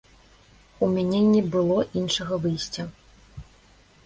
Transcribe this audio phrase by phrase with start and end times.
[0.87, 2.83] У мяне не было іншага выйсця.